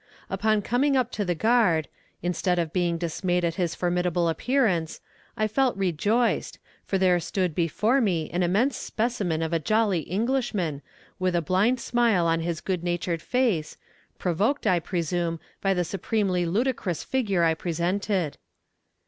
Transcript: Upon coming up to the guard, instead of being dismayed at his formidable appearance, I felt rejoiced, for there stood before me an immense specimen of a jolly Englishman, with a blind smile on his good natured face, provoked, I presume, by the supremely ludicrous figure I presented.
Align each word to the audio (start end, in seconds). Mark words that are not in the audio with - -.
Upon 0.31 0.63
coming 0.63 0.97
up 0.97 1.11
to 1.11 1.23
the 1.23 1.35
guard, 1.35 1.87
instead 2.23 2.57
of 2.57 2.73
being 2.73 2.97
dismayed 2.97 3.45
at 3.45 3.53
his 3.61 3.75
formidable 3.75 4.29
appearance, 4.29 4.99
I 5.37 5.47
felt 5.47 5.77
rejoiced, 5.77 6.57
for 6.83 6.97
there 6.97 7.19
stood 7.19 7.53
before 7.53 8.01
me 8.01 8.27
an 8.31 8.41
immense 8.41 8.77
specimen 8.77 9.43
of 9.43 9.53
a 9.53 9.59
jolly 9.59 9.99
Englishman, 9.99 10.81
with 11.19 11.35
a 11.35 11.41
blind 11.43 11.79
smile 11.79 12.25
on 12.25 12.39
his 12.39 12.61
good 12.61 12.83
natured 12.83 13.21
face, 13.21 13.77
provoked, 14.17 14.65
I 14.65 14.79
presume, 14.79 15.39
by 15.61 15.75
the 15.75 15.83
supremely 15.83 16.47
ludicrous 16.47 17.03
figure 17.03 17.43
I 17.43 17.53
presented. 17.53 18.39